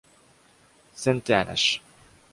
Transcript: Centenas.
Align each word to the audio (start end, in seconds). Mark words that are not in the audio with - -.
Centenas. 1.03 1.63